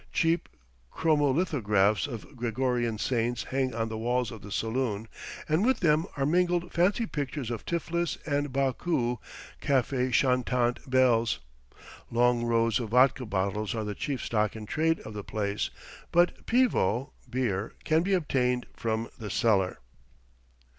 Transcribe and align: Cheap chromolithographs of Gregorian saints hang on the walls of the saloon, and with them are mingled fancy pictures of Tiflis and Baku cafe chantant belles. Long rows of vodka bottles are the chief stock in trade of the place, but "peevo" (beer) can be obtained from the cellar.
Cheap 0.11 0.49
chromolithographs 0.91 2.07
of 2.07 2.35
Gregorian 2.35 2.97
saints 2.97 3.43
hang 3.43 3.75
on 3.75 3.87
the 3.87 3.99
walls 3.99 4.31
of 4.31 4.41
the 4.41 4.51
saloon, 4.51 5.07
and 5.47 5.63
with 5.63 5.81
them 5.81 6.07
are 6.17 6.25
mingled 6.25 6.73
fancy 6.73 7.05
pictures 7.05 7.51
of 7.51 7.65
Tiflis 7.67 8.17
and 8.25 8.51
Baku 8.51 9.17
cafe 9.59 10.09
chantant 10.09 10.79
belles. 10.89 11.37
Long 12.09 12.43
rows 12.43 12.79
of 12.79 12.89
vodka 12.89 13.27
bottles 13.27 13.75
are 13.75 13.83
the 13.83 13.93
chief 13.93 14.23
stock 14.25 14.55
in 14.55 14.65
trade 14.65 14.99
of 15.01 15.13
the 15.13 15.23
place, 15.23 15.69
but 16.11 16.47
"peevo" 16.47 17.11
(beer) 17.29 17.75
can 17.83 18.01
be 18.01 18.13
obtained 18.13 18.65
from 18.75 19.07
the 19.19 19.29
cellar. 19.29 19.77